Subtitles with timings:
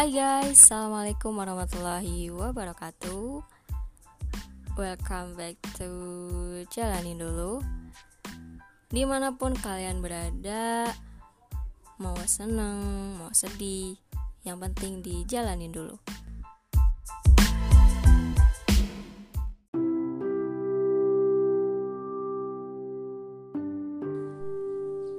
[0.00, 3.44] Hai guys, Assalamualaikum warahmatullahi wabarakatuh.
[4.72, 5.92] Welcome back to
[6.72, 7.60] Jalanin Dulu.
[8.88, 10.88] Di mana pun kalian berada
[12.00, 12.80] Mau seneng,
[13.20, 13.92] mau sedih
[14.40, 16.00] Yang penting dijalanin dulu.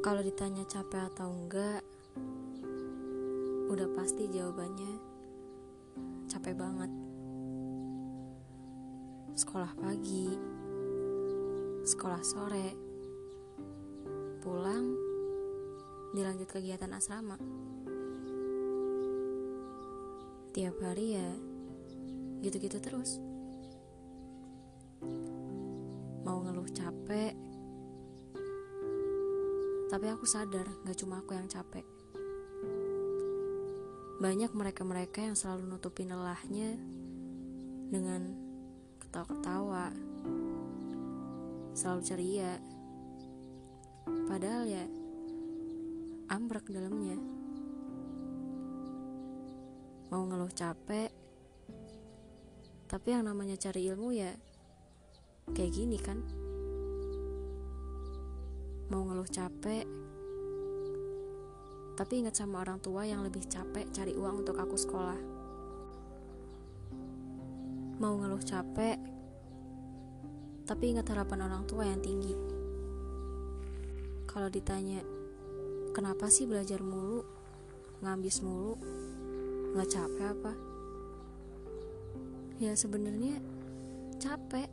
[0.00, 1.84] Kalau ditanya capek atau enggak
[3.70, 4.98] Udah pasti jawabannya
[6.26, 6.90] capek banget.
[9.38, 10.26] Sekolah pagi,
[11.86, 12.74] sekolah sore,
[14.42, 14.90] pulang,
[16.10, 17.38] dilanjut kegiatan asrama.
[20.50, 21.30] Tiap hari ya
[22.42, 23.22] gitu-gitu terus.
[26.26, 27.38] Mau ngeluh capek,
[29.94, 31.99] tapi aku sadar gak cuma aku yang capek.
[34.20, 36.76] Banyak mereka-mereka yang selalu nutupin lelahnya
[37.88, 38.36] dengan
[39.00, 39.88] ketawa-ketawa,
[41.72, 42.60] selalu ceria.
[44.28, 44.84] Padahal ya
[46.28, 47.16] ambrek dalamnya.
[50.12, 51.08] Mau ngeluh capek,
[52.92, 54.36] tapi yang namanya cari ilmu ya
[55.56, 56.20] kayak gini kan.
[58.92, 59.88] Mau ngeluh capek,
[62.00, 65.20] tapi ingat sama orang tua yang lebih capek cari uang untuk aku sekolah.
[68.00, 68.96] Mau ngeluh capek,
[70.64, 72.32] tapi ingat harapan orang tua yang tinggi.
[74.24, 75.04] Kalau ditanya,
[75.92, 77.20] kenapa sih belajar mulu,
[78.00, 78.80] ngambis mulu,
[79.76, 80.52] nggak capek apa?
[82.64, 83.44] Ya sebenarnya
[84.16, 84.72] capek,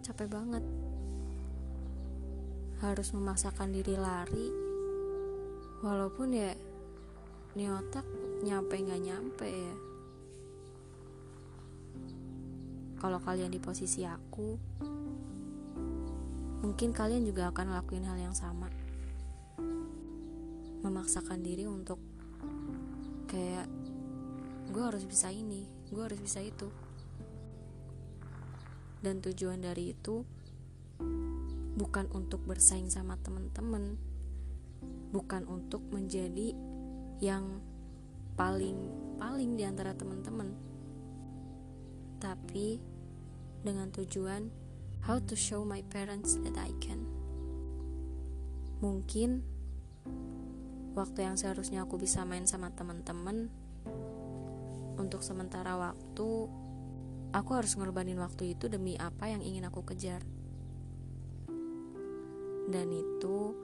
[0.00, 0.64] capek banget.
[2.80, 4.65] Harus memaksakan diri lari
[5.86, 6.50] walaupun ya
[7.54, 8.02] ini otak
[8.42, 9.76] nyampe nggak nyampe ya.
[12.98, 14.58] Kalau kalian di posisi aku
[16.66, 18.66] mungkin kalian juga akan ngelakuin hal yang sama.
[20.82, 22.02] Memaksakan diri untuk
[23.30, 23.70] kayak
[24.74, 26.66] gue harus bisa ini gue harus bisa itu.
[28.98, 30.26] Dan tujuan dari itu
[31.78, 34.15] bukan untuk bersaing sama temen-temen
[35.10, 36.54] bukan untuk menjadi
[37.22, 37.60] yang
[38.36, 38.76] paling
[39.16, 40.52] paling di antara teman-teman.
[42.20, 42.80] Tapi
[43.64, 44.48] dengan tujuan
[45.06, 47.06] how to show my parents that I can.
[48.84, 49.40] Mungkin
[50.92, 53.48] waktu yang seharusnya aku bisa main sama teman-teman
[54.96, 56.28] untuk sementara waktu
[57.32, 60.24] aku harus ngorbanin waktu itu demi apa yang ingin aku kejar.
[62.66, 63.54] Dan itu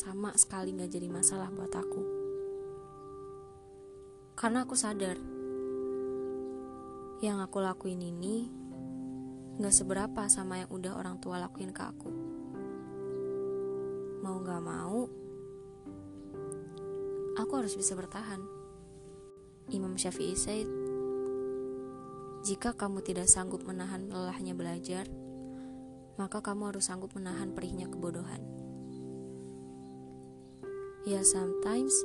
[0.00, 2.02] sama sekali gak jadi masalah buat aku.
[4.32, 5.20] Karena aku sadar,
[7.20, 8.48] yang aku lakuin ini
[9.60, 12.10] gak seberapa sama yang udah orang tua lakuin ke aku.
[14.24, 15.04] Mau gak mau,
[17.36, 18.40] aku harus bisa bertahan.
[19.68, 20.64] Imam Syafi'i said,
[22.40, 25.04] jika kamu tidak sanggup menahan lelahnya belajar,
[26.16, 28.59] maka kamu harus sanggup menahan perihnya kebodohan.
[31.08, 31.96] Ya sometimes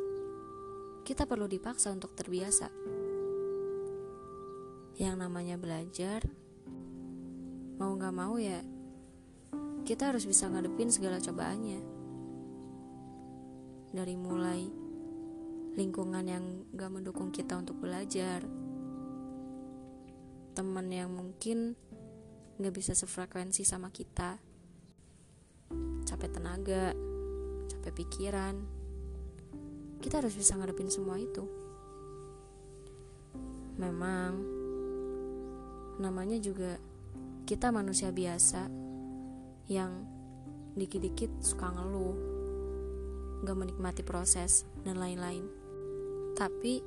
[1.04, 2.72] kita perlu dipaksa untuk terbiasa.
[4.96, 6.24] Yang namanya belajar,
[7.76, 8.64] mau gak mau ya,
[9.84, 11.80] kita harus bisa ngadepin segala cobaannya.
[13.92, 14.64] Dari mulai
[15.76, 18.48] lingkungan yang gak mendukung kita untuk belajar,
[20.56, 21.76] teman yang mungkin
[22.64, 24.40] gak bisa sefrekuensi sama kita,
[26.08, 26.96] capek tenaga,
[27.68, 28.75] capek pikiran,
[30.06, 31.50] kita harus bisa ngadepin semua itu.
[33.82, 34.38] Memang
[35.98, 36.78] namanya juga
[37.50, 38.70] kita manusia biasa
[39.66, 40.06] yang
[40.78, 42.14] dikit-dikit suka ngeluh
[43.50, 45.50] gak menikmati proses dan lain-lain.
[46.38, 46.86] Tapi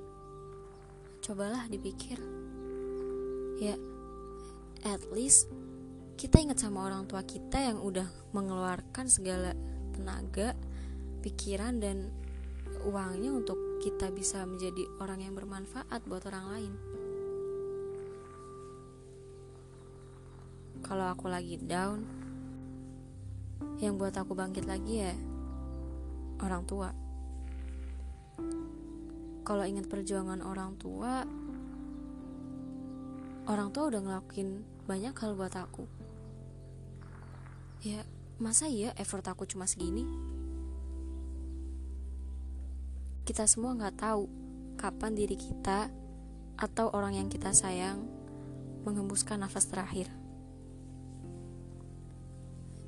[1.18, 2.22] cobalah dipikir
[3.58, 3.74] ya
[4.86, 5.50] at least
[6.14, 9.58] kita ingat sama orang tua kita yang udah mengeluarkan segala
[9.90, 10.54] tenaga
[11.26, 12.14] pikiran dan
[12.86, 16.72] uangnya untuk kita bisa menjadi orang yang bermanfaat buat orang lain.
[20.82, 22.06] Kalau aku lagi down,
[23.78, 25.14] yang buat aku bangkit lagi ya
[26.42, 26.90] orang tua.
[29.42, 31.24] Kalau ingat perjuangan orang tua,
[33.48, 35.88] orang tua udah ngelakuin banyak hal buat aku.
[37.82, 38.02] Ya,
[38.36, 40.04] masa iya effort aku cuma segini?
[43.28, 44.24] Kita semua nggak tahu
[44.80, 45.92] kapan diri kita
[46.56, 48.08] atau orang yang kita sayang
[48.88, 50.08] menghembuskan nafas terakhir.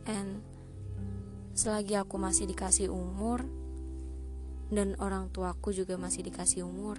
[0.08, 0.40] And
[1.52, 3.44] selagi aku masih dikasih umur
[4.72, 6.96] dan orang tuaku juga masih dikasih umur,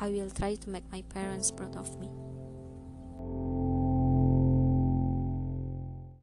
[0.00, 2.08] I will try to make my parents proud of me.